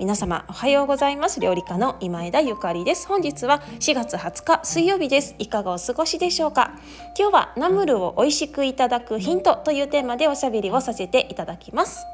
[0.00, 1.38] 皆様おはようございます。
[1.38, 3.06] 料理家の今枝ゆかりです。
[3.06, 5.36] 本日は4月20日水曜日です。
[5.38, 6.72] いかがお過ごしでしょうか？
[7.16, 12.04] 今日はナムルを美味しくいただくヒントというテーマでおしゃべりをさせていただきます。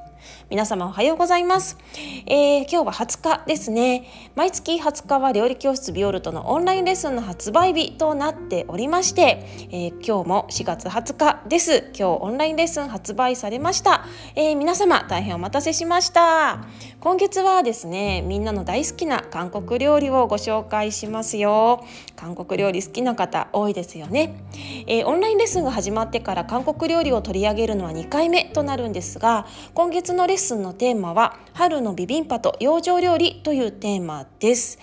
[0.50, 1.78] 皆様おはようございます、
[2.26, 4.32] えー、今日は20日ですね。
[4.34, 11.92] 毎月20日は料理教室ビオルトのオンラインレッスンの発売日となっておりまして、えー、今日も4月20日です。
[11.96, 14.04] 今日オンラインレッスン発売されました、
[14.34, 16.64] えー、皆様大変お待たせしました。
[16.98, 21.84] 今月はですねみんなの大好きな韓国料理をご紹介しますよ。
[22.16, 24.44] 韓国料理好きな方多いですよね、
[24.86, 34.78] えオンラインレッスンが始まってから韓国料理を取り上げるのは2回目となるんですが今月のレッスンのテーマは春のビビンパと養生料理というテーマです。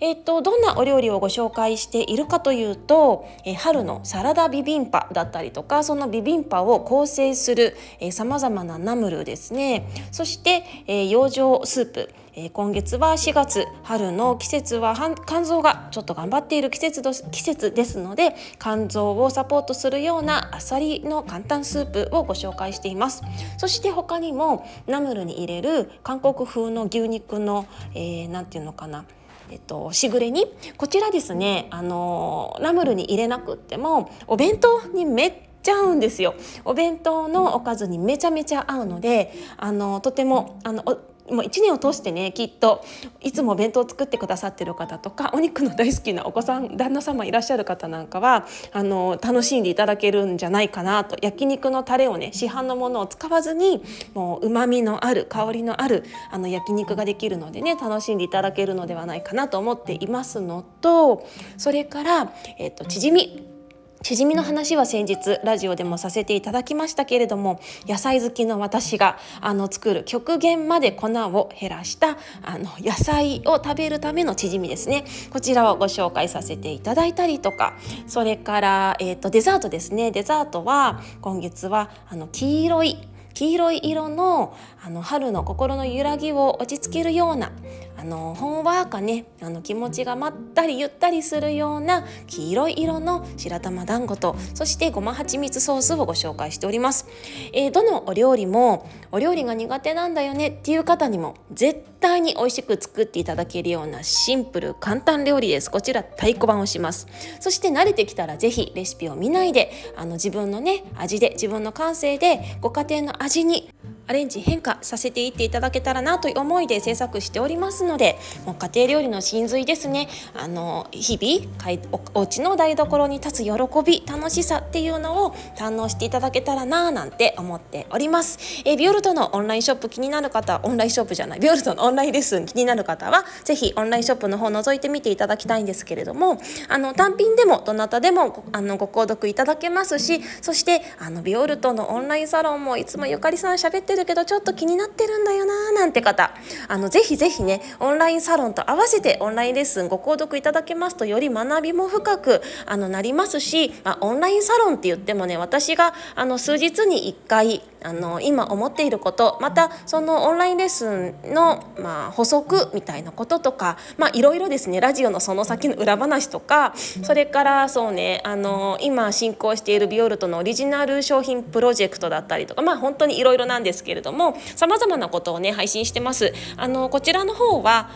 [0.00, 7.76] えっと、どんなお料理をご紹介しているかというと、え春のサラダビビンパだったりとかそのビビンパを構成する
[8.12, 14.94] さまざまなナムルですねそして、えー、養生スープえ今月は4月春の季節は
[15.26, 23.24] 肝臓がちょっと頑張っている季節季節ですので肝臓をサポートするようなあさりの簡単スープをご紹介しています。
[23.56, 29.04] そして他にもナムルに入れる韓国風の牛肉の何、えー、て言うのかな
[29.50, 30.46] えっと、しぐれ煮。
[30.76, 36.34] こちらですねあのナムルに入れなくってもお弁当にめっちゃ合うんですよ。
[36.64, 40.84] お弁当のおかずにめちゃめちゃ合うのであのとてもあの
[41.30, 42.84] もう1年を通してねきっと
[43.20, 51.16] いつもお弁当を作ってくださってる方とかお肉の大好きなお子さん旦那様いらっしゃる方なんかはあの楽しんでいただけるんじゃないかなと。
[51.22, 53.82] 焼肉のタレをね市販のものを使わずに
[54.14, 63.57] もううまみのある香りのあるあの焼肉ができるのでね楽しんでいただけるのではないかなと思っていますのとそれから、えー、とチヂミ。
[64.02, 75.04] チヂミの話は先日ラジオでもさせていただきましたけれども野菜好きの私があの作る極限まで粉を減らしたあの野菜を食べるためのチヂミですね。
[75.32, 77.74] こちらをご紹介させていただいたりとか
[78.06, 80.10] それから、えーと、デザートですね。
[80.10, 87.52] デザートは今月はあの黄色い黄色い色のあの春の心の揺らぎを落ち着けるような
[87.96, 97.06] あのほんわかねあの気持ちがまったりゆったりするような黄色い色の白玉団子とそしてごまはちみつソースをご紹介しております、
[97.52, 105.70] えー、どのお料理もお料理が苦手なんだよねっていう方にも絶対に美味しく作っていただけるようなシンプル簡単料理です。
[105.70, 107.06] こちら太鼓判をします。
[107.40, 113.70] そして慣れてきたらぜひレシピを見ないであの自分のね味で自分の感性でご家庭の味に
[114.06, 120.08] アレンジ変化させていっていただけたらなという思いで制作しておりますのでもう家庭料理の真髄ですね。
[120.34, 123.50] あの日々おお家の台所に立つ喜
[123.84, 146.34] び楽しさっていうのを堪能していただけたらななんて思っております、えビオルトのオンラインショップ気になる方オンラインショップじゃないビオルトのオンラインレッスン気になる方はぜひオンラインショップの方覗いてみていただきたいんですけれどもあの単品でもどなたでもあのご購読いただけますしそしてあのビオルトのオンラインサロンもいつもゆかりさん喋ってるけどちょっと気になってるんだよななんて方
[146.68, 176.32] あのぜひぜひねオンラインサロンと合わせてオンラインレッスンご購読いただけますとより学びも深くあのなりますし、まあ、オンラインサロンって言ってもね私があの数日に1回あの今思っていることまたそのオンラインレッスンの、まあ、補足みたいなこととか、まあ、いろいろですねラジオのその先の裏話とかそれからそうねあの今進行しているビオルトのオリジナル商品プロジェクトだったりとかまあ本当にいろいろなんですけれどもさまざまなことをね配信してます。
[176.56, 177.90] あのこちらの方は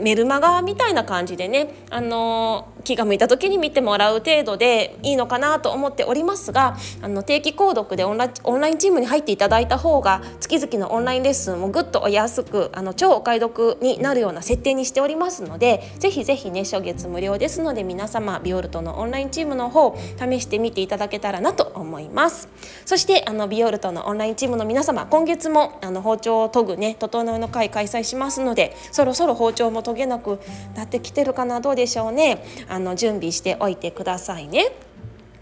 [0.00, 22.48] メルマガみたいな感じでね、あの気が向いた時に見てもらう程度でいいのかなと思っておりますがあの定期購読でオンラオンラインチームに入っていただいた方が月々のオンラインレッスンもぐっとお安くあの超お買い得になるような設定にしておりますのでぜひぜひね初月無料ですので皆様ビオルトのオンラインチームの方試してみていただけたらなと思います。
[22.86, 30.40] そしてあのビオルトのオンラインチームの皆様今月もあの包丁を研ぐね整えの会開催しますのでそろそろ包丁も研げなく
[30.74, 32.44] なってきてるかなどうでしょうね。
[32.68, 34.72] あの準備しておいてくださいね。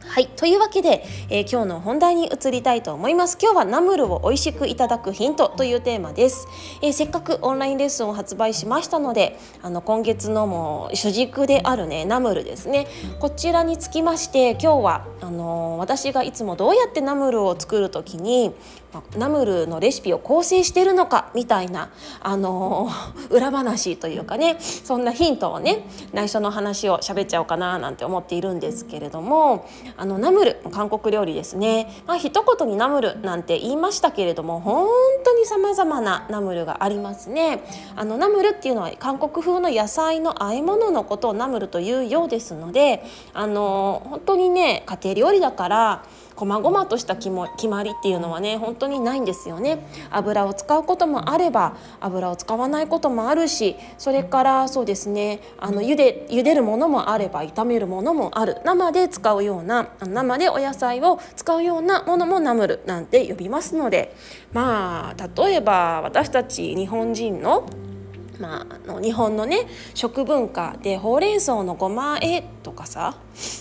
[0.08, 0.28] はい。
[0.28, 3.36] というわけで、えー、今日の本題に移りたいと思います。
[3.42, 6.46] 今日はナムルを美味しくいただくヒントというテーマです、
[6.80, 12.86] えー、せっかくオンラインレッスンを発売しましたのであの今月のもう主軸であるねナムルですね。
[13.18, 18.54] こちらにつきまして今日はあの私がいつもどうやってナムルを作る時に
[19.16, 21.90] ナムルのレシピを構成しているのかみたいな
[22.20, 22.88] あの
[23.30, 29.66] 裏話というかねそんなヒントをね内緒の話を喋っちゃおうかななんて思っているんですけれども
[29.96, 34.88] あのナムル韓国料理ですね、まあ、一言にナムルなんて言いましたけれども本
[35.24, 37.64] 当にさまざまなナムルがありますね。
[37.96, 43.04] あのナムルっていうのは韓国風の野菜の和え物のことをナムルというようですので
[43.34, 46.04] あの本当にね家庭料理だから
[46.36, 49.86] 細々とした決まりっていうのはね本当にないんですよね。
[50.10, 58.60] 油を使うこともあれば油を使わないこともあるしそれからそうですねあの茹で茹でるものもあれば炒めるものもある。
[58.64, 64.14] 生で使うような生でお野菜を使うようなものもナムルなんて呼びますので。
[64.52, 67.68] まあ例えば私たち日本人の
[68.40, 73.16] まあ、あの日本のね食文化でほうれん草のごまえとかさ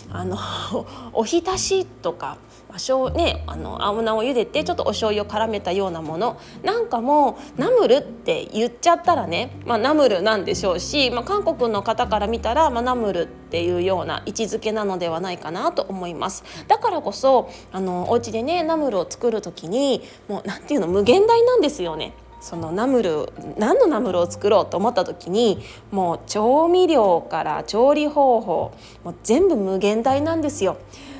[0.09, 0.37] あの
[1.13, 2.37] おひたしとか
[2.75, 16.43] 醤ねあの青菜を茹でてちょっとお醤油を絡めたようなものなんかもナムルって言っちゃったらね、まあ、ナムルなんでしょうし、まあ、韓国の方から見たら、まあ、ナムルっていうような位置づけなのではないかなと思います。
[16.67, 25.61] だからこそあのお家でねナムルを作る時にもうなんていうの無限大なんですよねそのナムル何のナムルを作ろうと思った時に
[25.91, 28.73] もう調味料から調理方法
[29.03, 30.77] もう全部無限大なんですよ。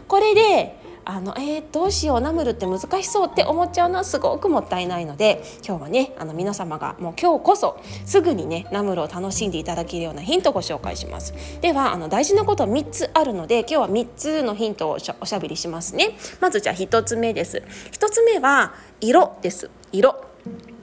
[0.08, 11.34] これであのえー、どうしようナムルって難しそうって思っちゃうのはすごくもったいないので今日はねあの皆様がもう今日こそすぐにねナムルを楽しんでいただけるようなヒントをご紹介します。
[11.62, 16.18] ではあの大事なことは3つあるので今日は3つのヒントをおしゃべりしますね。
[16.42, 17.62] まずじゃあ1つ目です。
[17.92, 19.70] 1つ目は色です。
[19.92, 20.35] 色。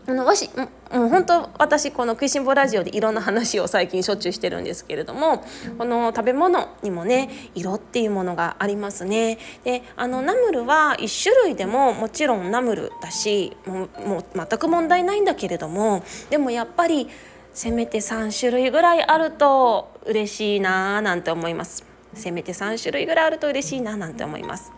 [0.04, 5.44] あのわしもう本当私この「食いしん坊ラジオ」でいろんな話を最近しょっちゅうしてるんですけれども
[5.78, 9.38] この食べ物にもね色っていうものがありますね。
[9.64, 17.08] であのナムルは1種類でももちろんナムルだしもうもう全く問題ないんだけれどもでもやっぱり
[17.54, 21.91] せめて3種類ぐらいあると嬉しいなーなんて思います。
[22.14, 24.72] せめて3種類ぐらいあると嬉しいななんて思います。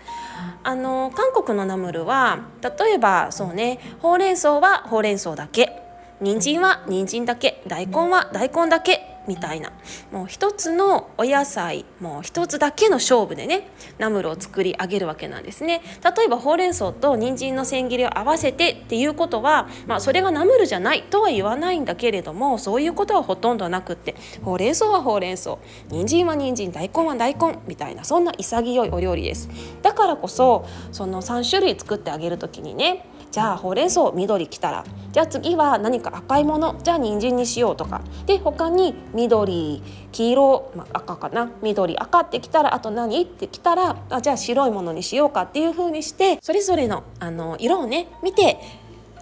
[0.62, 5.82] あの韓国のナムルは例えばそうねほうれん草はほうれん草だけ。
[6.20, 7.62] 人参は人参だけ。
[7.66, 9.13] 大根は大根だけ。
[9.26, 9.72] みたいな。
[10.12, 13.68] もう一つのお野菜もう一つだけの勝負でね
[13.98, 15.82] ナムルを作り上げるわけなんですね。
[16.16, 29.48] 例えばほうれん草と人参の千切りを合わせてっていうことは、まあ、それがナムルじゃないとは言わないんだけれどもそういうことはほとんどなくってほうれん草はほうれん草人参は人参大根は大根みたいなそんな潔いお料理です。
[29.82, 34.84] だからこそその3種類作ってあげる時にねじゃあほうれん草緑きたら
[35.14, 38.00] じゃあ次は何か赤いものじゃあ人参にしようとか。
[38.26, 39.80] で他に緑
[40.10, 41.52] 黄色、まあ、赤かな。
[41.62, 48.58] 緑赤ってきたらあと何ってきたらあじゃあ白いものにしようかっていう風にしてそれぞれのあの色をね見て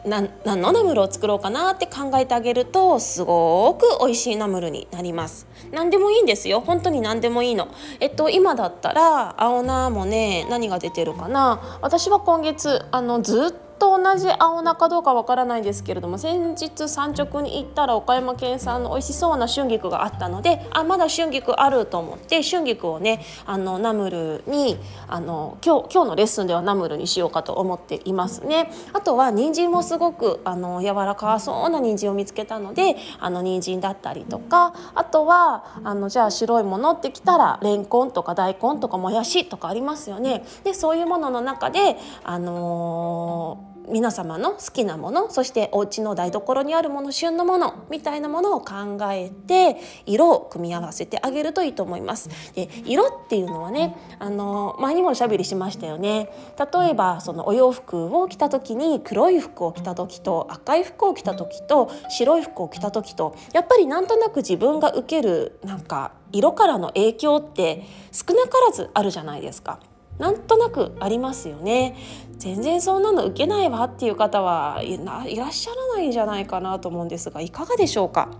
[0.06, 5.46] 何のナムルを作ろうかなって考えてあげるとすごく美味しいナムルになります。
[5.72, 6.60] 何でもいいんですよ。
[6.60, 7.68] 本当に何でもいいの。
[8.00, 11.78] えっと今だったら青菜もね何が出てるかな。
[11.82, 28.70] 私は今月あのずっとと同じ青菜かどうかわからないんですけれども先日産直に行ったら岡山県産の美味しそうな春菊があったのであまだ春菊あると思って春菊をねあのナムルにあの今日今日のレッスンではナムルにしようかと思っていますね。
[28.92, 40.44] あとは人参もすごくあの柔らかそうな人参を見つけたのであの人参だったりとかあとはあのじゃあ白いものってきたらレンコンとか大根とかもやしとかありますよね。
[40.62, 52.28] でそういうものの中であのー皆様の好きなものそしてお家の台所にあるもの旬のものみたいなものを考えて色を組み合わせてあげるといいと思います。
[52.54, 56.30] で色っていうのはねあの前にもおしゃべりしましたよね。
[56.58, 69.80] 例えばそのお洋服を着た時に黒い服を着た時と赤い服を着た時と白い服を着た時とやっぱりなんとなく自分が受けるなんか色からの影響って少なからずあるじゃないですか。
[70.18, 71.96] なんとなくありますよね。
[72.38, 74.96] 全然そんなの受けないわっていう方はい
[75.36, 78.30] らっしゃらないんじゃないかなと思うんですがいかがでしょうか？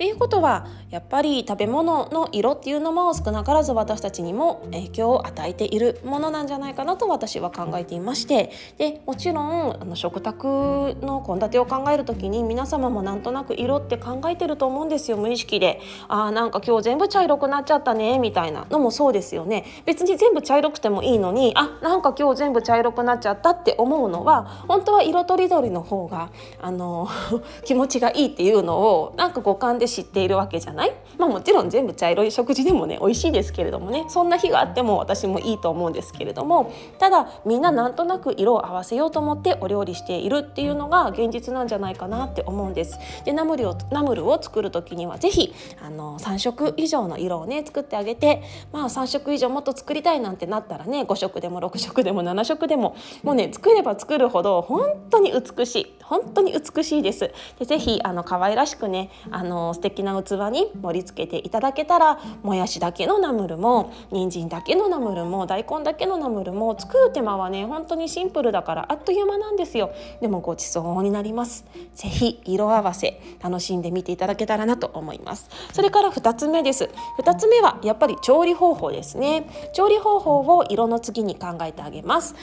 [0.00, 15.82] っていうことはやっぱり食べ物の色っていうのも少なからず私たちにも影響を与えているものなんじゃないかなと私は考えていましてでもちろんあの食卓の献立を考える時に皆様もなんとなく色って考えてると思うんですよ無意識で。
[16.08, 19.66] あーなんか今日全部茶色くなっちゃったねみたいなのもそうですよね。
[19.84, 26.30] 別に全部茶色くてもいいのにあなんか今日全部茶色くなっちゃったって思うのは本当は色とりどりの方が
[26.62, 27.06] あの
[27.66, 42.98] 気持ちがいいっていうのをなんか五感で知っているわけじゃない、まあ、もちろん全部茶色い食事でもね美味しいですけれどもねそんな日があっても私もいいと思うんですけれどもただみんななんとなく色を合わせようと思ってお料理しているっていうのが現実なんじゃないかなって思うんです。
[43.24, 48.42] でナムルをナムルを作る時には是非あの3色以上の色をね作ってあげて
[48.72, 57.32] まあ3色以上もっと作りたいなんてなったらね5色でも6色でも7色でももうね作れば作るほど本当に美しい本当に美しいです。
[57.58, 69.90] でぜひあの可愛らしくねあの素敵な器に盛り付けていただけたらもやしだけのナムルも人参だけのナムルも大根だけのナムルも作る手間はね本当にシンプルだからあっという間なんですよ。
[70.20, 71.64] でもごちそうになります。
[71.94, 75.48] ぜひ色合わせ楽しんでみていただけたらなと思います。
[75.72, 76.90] それから2つ目です。
[77.18, 79.46] 2つ目はやっぱり調理方法ですね。
[79.72, 82.34] 調理方法を色の次に考えてあげます。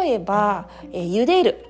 [0.00, 1.66] 例えば、えー、茹でる、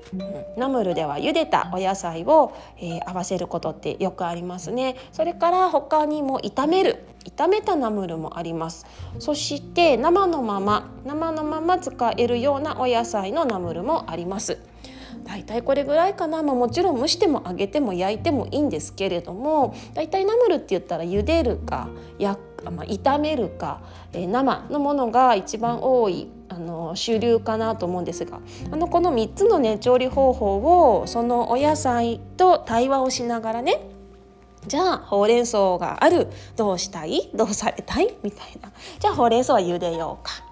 [0.56, 4.96] ナムルでは茹でたお野菜を、えー、合わせることってよくありますね。
[5.12, 7.04] それから他にも炒める
[7.36, 8.86] 炒めたナムルもあります。
[9.18, 14.58] そして生のまま生のまま使えるようなお野菜のナムルもあります。
[15.24, 21.88] だいたいこれぐらいかな、まあ、もちろん蒸しても揚げても焼いてもいいんですけれどもだいたいナムルって言ったら茹でるか
[22.18, 23.80] 焼まあ、炒めるか、
[24.12, 28.40] えー、生のものが一番多いあの主流かなと思うんですが
[28.72, 33.80] あのこの3つのね調理方法をそのお野菜と対話をしながらね
[34.68, 36.28] じゃあほうれん草がある。
[36.56, 37.30] どうしたい？
[37.34, 38.14] どうされたい？
[38.22, 38.70] みたいな。
[39.00, 40.47] じゃあほうれん草は茹でようか。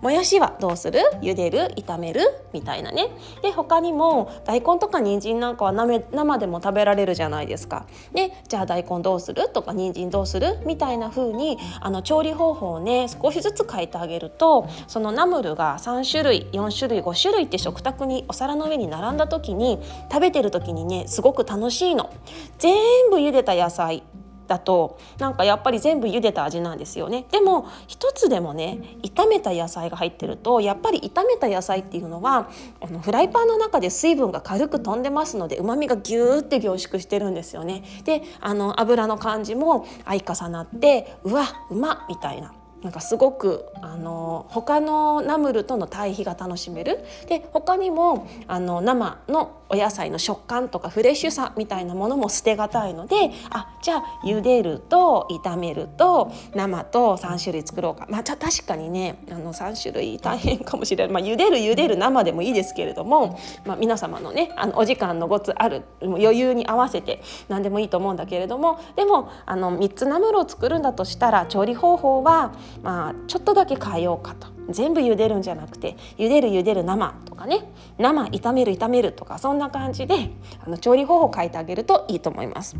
[0.00, 1.00] もやしはどうする？
[1.20, 1.72] 茹でる？
[1.76, 2.20] 炒める？
[2.52, 3.10] みたいなね。
[3.42, 7.86] で他にも大根とか人参なんかは生でも食べられるじゃないですか。
[8.12, 9.48] でじゃあ大根どうする？
[9.48, 10.58] とか人参どうする？
[10.66, 19.78] みたいな風にあの調理方法をね少しずつ変えてあげるとそのナムルが3種類4種類5種類って食卓にお皿の上に並んだ時に
[20.10, 22.12] 食べてる時にねすごく楽しいの。
[22.58, 22.74] 全
[23.10, 24.02] 部茹でた野菜。
[24.46, 27.26] だとなんかやっぱり全部茹でた味なんですよね。
[27.30, 32.48] でも一つでもね炒めた野菜が入ってるとやっぱり炒めた野菜っていうのは
[32.80, 37.82] あのフライパンの中で水分が軽く飛んでますので旨味がギューって凝縮してるんですよね。
[38.04, 42.52] であの油の感じも相重なってうわうまみたいな。
[42.82, 47.04] なんかすごくあの他のナムルとの対比が楽しめる。
[47.26, 74.55] で他にもあの生のお野菜の食感とかフレッシュさみたいなものも捨てがたいのであじゃあ茹でると炒めると生と3種類作ろうかまあじゃ確かにねあの3種類大変かもしれない、まあ、茹でる茹でる生でもいいですけれども、まあ、皆様のねあのお時間のごつある余裕に合わせて何でもいいと思うんだけれどもでもあの3つナムルを作るんだとしたら調理方法は、まあ、ちょっとだけ変えようかと。
[74.70, 77.72] 全部茹でるんじゃなくて茹でる茹でる生とかね。
[77.98, 80.30] 生炒める炒めるとかそんな感じで
[80.64, 82.76] あの調理方法を変えてあげるといいと思います。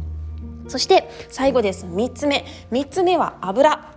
[0.68, 1.86] そして最後です。
[1.86, 2.44] 3つ目。
[2.72, 3.96] 3つ目は油。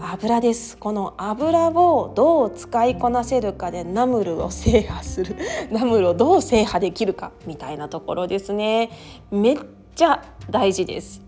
[0.00, 0.76] 油です。
[0.76, 5.36] この油をどう使いこなせるかでナムルを制覇する。
[5.70, 8.90] ナムルをどう制覇できるかみたいなところですね。
[9.30, 9.58] めっ
[9.94, 11.23] ちゃ大事です。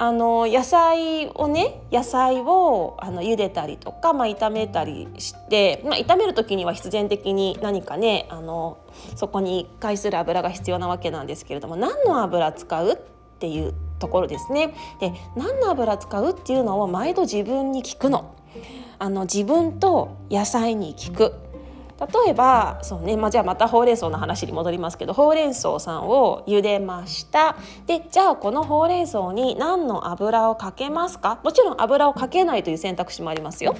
[0.00, 8.78] あの野菜をね野菜をあの茹でたりとか、まあ、炒めたりして、まあ、炒める時には必然的に何かねあの
[9.16, 12.96] そこに介する油が必要なわけなんですけれども何の油使うっ
[13.40, 14.74] ていうところですね。
[15.00, 18.34] で何の油使うっていうのを毎度自分に聞くの。
[19.00, 21.34] あの自分と野菜に聞く。
[22.00, 27.56] 例えばそうね、まあ、じゃあまたほうれん草の話に戻りますけどほうれん草さんを茹でました。
[27.86, 31.40] でじゃあこのほうれん草に何の油をかけますか？
[31.42, 33.74] もちろん油をかけないという選択肢もありますよ。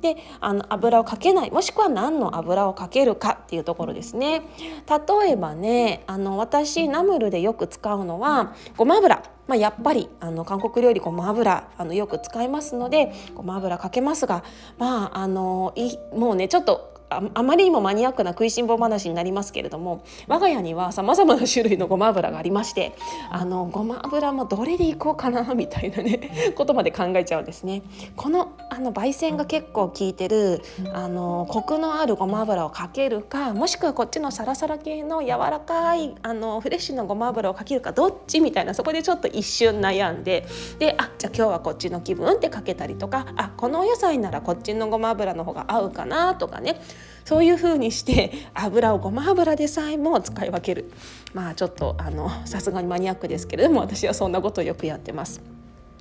[0.00, 4.42] であの油をかけないもしくは何の油をかけるかっていうところですね。
[4.88, 9.22] 例えばねあの私ナムルでよく使うのはごま油。
[9.46, 14.44] まあ、やっぱりあの韓国料理ごま油あのよく使いますのでごま油かけますが
[14.78, 22.94] まああのいもうねちょっとあまりにもマニアックな食いしん坊話になりますけれども我が家にはさまざまな種類のごま油がありまして
[23.30, 27.82] あのごま油もどれでいこうかなみたいなねことまで考えちゃうんですね。
[28.16, 30.62] このあの焙煎が結構効いてる
[30.92, 40.46] あのコクのあるごま油をかけるかもしくはこっちのサラサラ系の柔らかいあのフレッシュなごま油をかけるかどっちみたいなそこでちょっと一瞬悩んで
[40.78, 46.80] であじゃあ今日はこっちの気分ってかけたりとかあこのお野菜ならこっちのごま油の方が合うかなとかね
[47.24, 50.90] そういうふうにして油をごま油でさえも使い分ける
[51.34, 55.59] まあちょっとあのさすがにマニアックですけれども私はそんなことをよくやってます。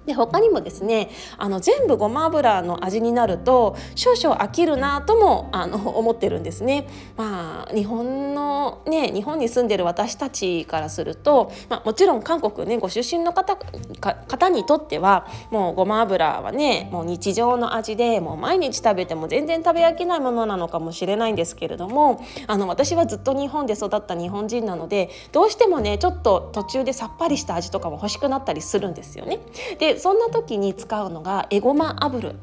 [0.09, 6.87] で他にもですねあの全部ごま油の味になると少々飽きるなともあの思ってるんですね。
[7.15, 13.55] まあ、日本のね日本に住んでる私たちからすると、まあ、もちろん韓国ねご出身の方
[14.01, 29.39] 方にとってはもうごま油はねもう日常の味でもう毎日食べても全然食べ飽きないものなのかもしれないんですけれどもあの私はずっと日本で育った日本人なのでどうしてもねちょっと途中でさっぱりした味とかも欲しくなったりするんですよね。
[29.77, 32.33] でそんな時に使うのがエゴマ油。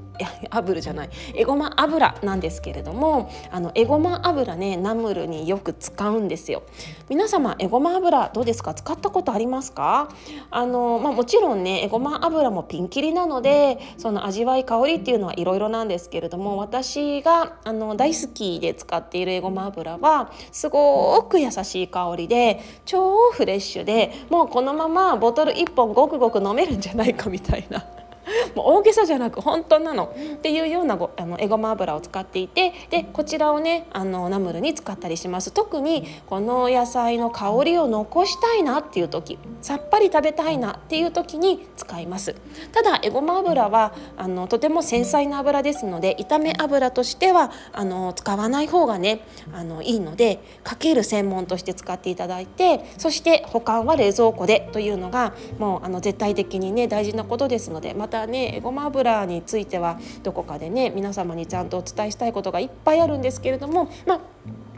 [0.50, 1.10] アブルじゃない。
[1.34, 6.62] エゴマ油なんですけれどもあのエゴマ油ねナムルによく使うんですよ。
[7.08, 8.74] 皆様エゴマ油どうですか？
[8.74, 10.08] 使ったことありますか？
[10.50, 27.84] あの、まあ、もちろんねエゴマ油もピンキリなのでその味わい香りっていうのはいろいろなんですけれども私があの大好きで使っているエゴマ油はすごく優しい香りで超フレッシュでもうこのままボトル1本ごくごく飲めるんじゃないかみたいな。
[28.54, 30.06] もう大げさじゃなく本当なの。
[30.06, 35.50] っていうようなごあのエゴマ油を使っていてでこちらをねあのナムルに使ったりします。
[35.50, 42.34] 特にこの野菜の香りを残したいなっていう時さっぱり食べたいなっていう時に使います。
[42.72, 49.20] ただエゴマ油はあのとても繊細な油ですので炒め油としてはあの使わない方がね
[49.52, 64.20] あのいいのでかける専門として使っていただいてそして保管は冷蔵庫でというのがもうあの絶対的にね大事なことですのでまたたねごま油についてはどこかでね皆様にちゃんとお伝えしたいことがいっぱいあるんですけれどもまあ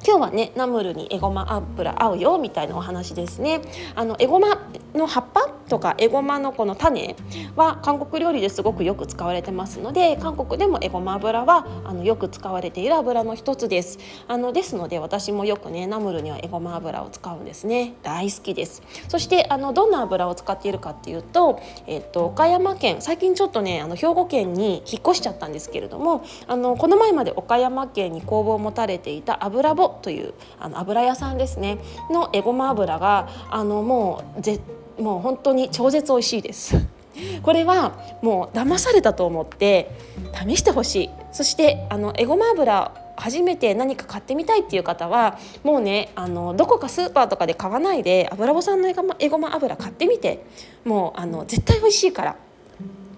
[0.05, 3.61] 今日はねナムルにエゴマ油合うよみたいなお話ですね。
[3.95, 7.14] あのエゴマの葉っぱとかエゴマのこの種
[7.57, 13.99] は韓国料理ですごくよく使われてますので韓国でもエゴマ油はあのよく使われている油の一つです。
[14.28, 17.95] あのですので私もよくねナムルにはエゴマ油を使うんですね。
[18.02, 18.83] 大好きです。
[19.09, 31.78] そしてあのどんな油を使っているかっていうとえっと岡山県最近ちょっとねあの兵庫県に引っ越しちゃったんですけれどもあのこの前まで岡山県に工房を持たれていた油ぼというあの油屋さんですね。
[32.11, 34.61] のエゴマ油があのもうぜ
[34.99, 36.76] もう本当に超絶美味しいです。
[37.42, 37.92] これは
[38.23, 39.90] もう騙されたと思って
[40.47, 41.11] 試してほしい。
[41.33, 50.44] そしてあのエゴマ油初めて何か買ってみたいっていう方はもうねあのどこかスーパーとかで買わないで油ぼさんのエゴマ油買ってみて
[50.85, 52.37] もうあの絶対美味しいから。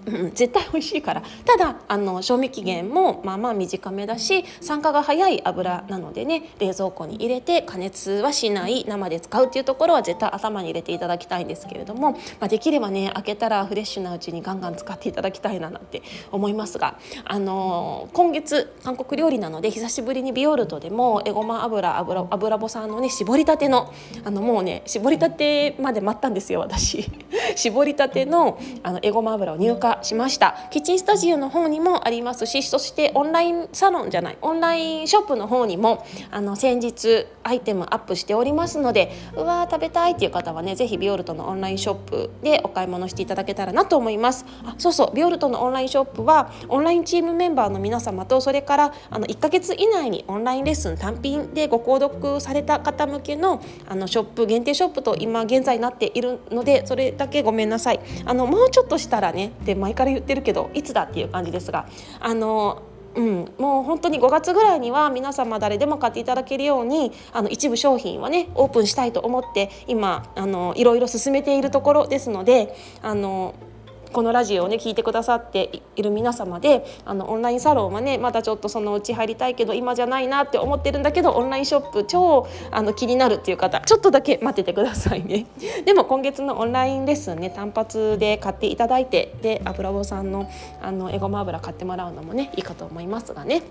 [0.06, 1.22] うん、絶対美味しいから。
[1.44, 23.92] ただあの賞味期限もまあまあ短めだし酸化が早い油なのでね冷蔵庫に入れて加熱はしない生で使うっていうところは絶対頭に入れていただきたいんですけれども、まあ、できればね開けたらフレッシュなうちにガンガン使っていただきたいななんて思いますが、あのー、今月韓国料理なので久しぶりにビオルトでもエゴマ油油油ぼさんのね絞りたての
[24.24, 27.10] あのもうね絞りたてまで待ったんですよ私。
[27.56, 30.56] 絞りたてのあのエゴマ油を入荷がしました。
[30.70, 44.44] キッチンスタジオの方にもありますしそしてオンラインサロンじゃないオンラインショップの方にもあの先日アイテムアップしておりますのでうわー食べたいっていう方はね是非ビオルトのオンラインショップでお買い物していただけたらなと思います。
[44.64, 58.00] あそうそうビオルトのオンラインショップはオンラインチームメンバーの皆様とそれからあの1ヶ月以内にオンラインレッスン単品でご購読された方向けのあのショップ限定ショップと今現在なっているのでそれだけごめんなさい。
[58.24, 61.88] あのもうちょっとしたらねで前から言ってるけどいつだっていう感じですが
[62.20, 62.82] あの
[63.14, 73.54] うん、もう本当に5月ぐらいには皆様誰でも買っていただけるようにあの一部商品はねオープンしたいと思って今あのいろいろ進めているところですのであの
[74.12, 85.46] このラジオをね聞いてくださっている皆様であのオンラインサロンはねまだちょっとそのうち入りたいけど今じゃないなって思ってるんだけどオンラインショップ超あの気になるっていう方ちょっとだけ待っててくださいね
[85.86, 90.48] でも今月のオンラインレッスンね単発で買っていただいてで油棒さんの
[90.82, 93.62] あのエゴマ油買ってもらうのもねいいかと思いますがね。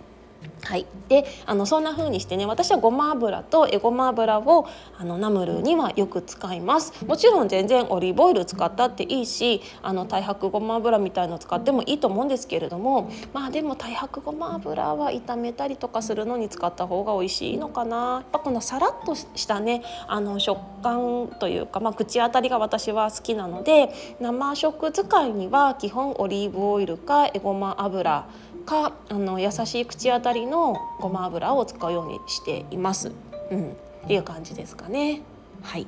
[0.63, 7.05] はい、であのそんな風にしてね私はごま油とエゴマ油をあのナムルにはよく使います。
[7.05, 17.97] もちろん全然オリーブオイル使ったっていいしあの太白ごま油みたいの使ってもいいと思うんですけれどもまあでも太白ごま油は炒めたりとかするのに使った方が美味しいのかな。
[17.97, 28.27] やっぱこのさらっとしたねあの食感というか、まあ、口当たりが私は好きなので生食使いには基本オリーブオイルかエゴマ油
[28.69, 33.11] かあの優しい口当たりのごま油を使うようにしています。
[33.49, 35.21] うん、っていう感じですかね。
[35.63, 35.87] はい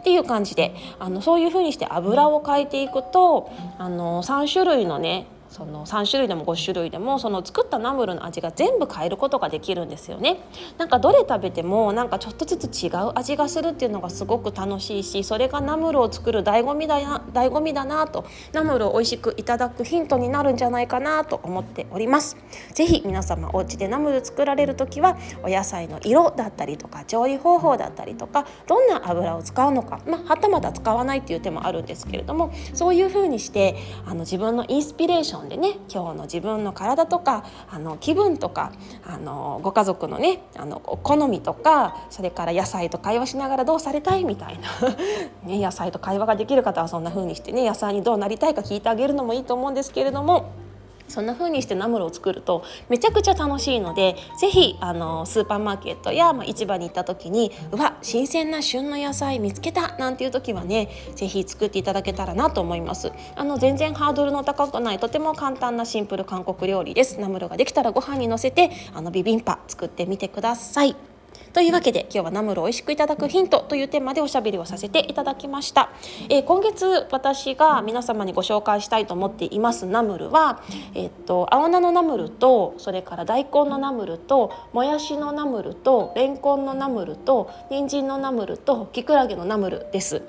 [0.00, 10.38] っていう感じであのそういう風にして油を変えていくとあの3種類のねその3種類でも5種類でもその作ったナムルの味が全部変えることができるんですよね。
[10.78, 22.36] なんかどれ食べてもなんかちょっとずつ違う味がするっていうのがすごく楽しいしそれがナムルを作る醍醐味だな醍醐味だなとナムルを美味しくいただくヒントになるんじゃないかなと思っております。
[22.72, 33.76] ぜひ皆様お家でナムル作られる時はお野菜の色だったりとか調理方法だったりとかどんな油を使うのか、まあ、はたまた使わないっていう手もあるんですけれどもそういう風にして
[34.06, 38.72] あの自分のインスピレーションでね今日の自分の体とかあの気分とか
[39.04, 44.68] あのご家族のねあの好みとかそれから野菜と会話しながらどうされたいみたいな。
[45.44, 50.63] ね、野菜と会話ができる方はそんな風にしてね野菜にどうなりたいか聞いてあげるのもいいと思うんですけれども。
[51.08, 63.12] そんな風にしてナムルを作るとめちゃくちゃ楽しいのでぜひあのスーパーマーケットや、まあ、市場に行った時にうわ新鮮な旬の野菜見つけたなんていう時はねぜひ作っていただけたらなと思います。
[63.36, 67.20] あの全然ハードルの高くないとても簡単なシンプル韓国料理です。
[67.20, 71.13] ナムルができたらご飯にのせてあのビビンパ作ってみてください。
[71.54, 75.90] というわけで今日はナムルを美味しくいただくヒントというテーマでおしゃべりをさせていただきました、
[76.28, 80.64] えー、今月私が皆様にご紹介したいと思っていますナムルは、
[80.94, 90.22] えー、っと青菜のナムルとそれから大根のナムルともやしのナムルとレンコンのナムルと人参のナムルときくらげのナムルです。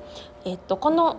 [0.45, 1.17] えー、っとこの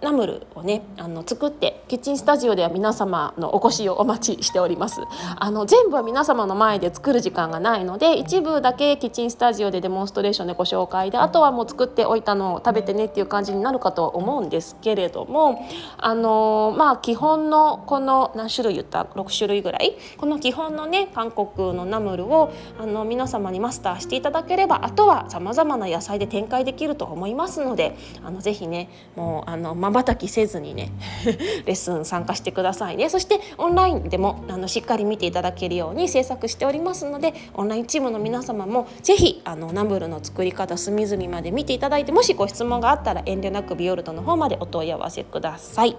[0.00, 5.00] ナムルをねあの作ってキッチンスタジオでは皆様のお越しをお待ちしております。
[5.36, 19.96] あの全部は皆様の前で作る時間がないので一部だけキッチンスタジオでデモンストレーションでご紹介であとはもう作っておいたのを食べてねっていう感じになるかと思うんですけれどもあのまあ基本のこの何種類言った6種類ぐらい？
[20.18, 30.90] この基本のね韓国のナムルをあの皆様にマスターしていただければあとはさまざまな野菜で展開できると思いますのであのぜひねもうあの瞬きせずにね
[31.66, 45.96] レッスン参加してくださいねそしてオンラインでもあのしっかり見ていただけるように制作しておりますのでオンラインチームの皆様も是非あのナムルの作り方隅々まで見ていただいてもしご質問があったら遠慮なくビオルトの方までお問い合わせください。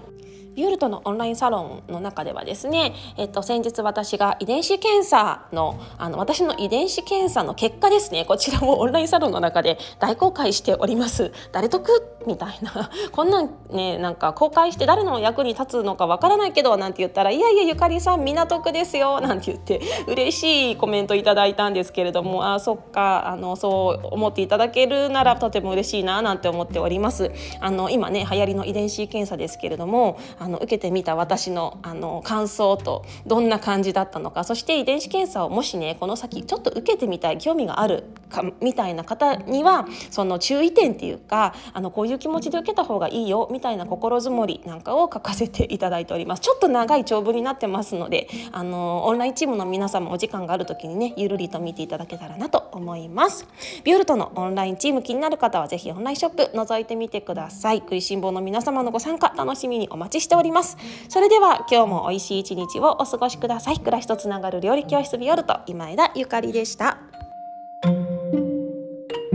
[0.56, 11.30] ビュールトのオンラインサロンの中ではですね、えっと、先日私が遺伝子検査のあの私の遺伝子検査の結果ですねこちらもオンラインサロンの中で大公開しております。
[11.52, 11.86] 誰得
[12.26, 12.90] みたいな。
[13.12, 27.30] こんなんねなんか公開して誰の役に立つのかわからないけどなんて言ったらいやいやゆかりさん港区ですよなんて言って嬉しいコメントいただいたんですけれどもあそっかあのそう思っていただけるならとても嬉しいななんて思っております。
[27.60, 34.44] あの今ね流行りの遺伝子検査ですけれどもああの受けてみた私のあの感想とどんな感じだったのか。
[34.44, 46.40] そして遺伝子検査をもしねこの先ちょっと受けてみたい興味があるかみたいな方にはその注意点っていうかあのこういう気持ちで受けた方がいいよみたいな心づもりなんかを書かせていただいております。
[46.40, 53.46] ちょっと長い長文になってますのであのオンラインチームの皆様お時間がある時にねゆるりと見ていただけたらなと思います。
[53.84, 57.78] ビュールトのオンラインチーム気になる方はぜひオンラインショップ覗いてみてください。
[57.78, 60.76] 食いしん坊の皆様のご参加楽しみにお待ちしております。
[61.08, 63.78] それでは今日も美味しい一日をお過ごしください。
[63.78, 66.98] 暮らしとつながる料理教室ビオルト今枝ゆかりでした。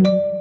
[0.03, 0.40] thank you